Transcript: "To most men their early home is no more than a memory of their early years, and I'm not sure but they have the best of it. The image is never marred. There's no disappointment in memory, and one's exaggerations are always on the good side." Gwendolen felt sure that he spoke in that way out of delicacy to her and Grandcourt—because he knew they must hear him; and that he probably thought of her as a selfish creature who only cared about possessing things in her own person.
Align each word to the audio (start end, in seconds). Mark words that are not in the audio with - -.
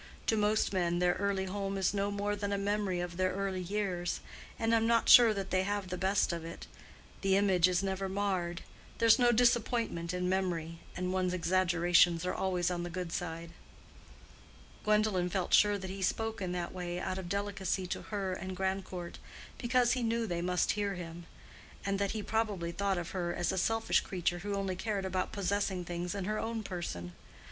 "To 0.25 0.35
most 0.35 0.73
men 0.73 0.97
their 0.97 1.13
early 1.19 1.45
home 1.45 1.77
is 1.77 1.93
no 1.93 2.09
more 2.09 2.35
than 2.35 2.51
a 2.51 2.57
memory 2.57 3.01
of 3.01 3.17
their 3.17 3.33
early 3.33 3.61
years, 3.61 4.19
and 4.57 4.73
I'm 4.73 4.87
not 4.87 5.07
sure 5.09 5.31
but 5.31 5.51
they 5.51 5.61
have 5.61 5.89
the 5.89 5.95
best 5.97 6.33
of 6.33 6.43
it. 6.43 6.65
The 7.21 7.37
image 7.37 7.67
is 7.67 7.83
never 7.83 8.09
marred. 8.09 8.63
There's 8.97 9.19
no 9.19 9.31
disappointment 9.31 10.11
in 10.11 10.27
memory, 10.27 10.79
and 10.97 11.13
one's 11.13 11.35
exaggerations 11.35 12.25
are 12.25 12.33
always 12.33 12.71
on 12.71 12.81
the 12.81 12.89
good 12.89 13.11
side." 13.11 13.51
Gwendolen 14.83 15.29
felt 15.29 15.53
sure 15.53 15.77
that 15.77 15.91
he 15.91 16.01
spoke 16.01 16.41
in 16.41 16.51
that 16.51 16.73
way 16.73 16.99
out 16.99 17.19
of 17.19 17.29
delicacy 17.29 17.85
to 17.85 18.01
her 18.01 18.33
and 18.33 18.57
Grandcourt—because 18.57 19.91
he 19.91 20.01
knew 20.01 20.25
they 20.25 20.41
must 20.41 20.71
hear 20.71 20.95
him; 20.95 21.27
and 21.85 21.99
that 21.99 22.13
he 22.13 22.23
probably 22.23 22.71
thought 22.71 22.97
of 22.97 23.11
her 23.11 23.35
as 23.35 23.51
a 23.51 23.57
selfish 23.59 23.99
creature 23.99 24.39
who 24.39 24.55
only 24.55 24.75
cared 24.75 25.05
about 25.05 25.31
possessing 25.31 25.85
things 25.85 26.15
in 26.15 26.25
her 26.25 26.39
own 26.39 26.63
person. 26.63 27.13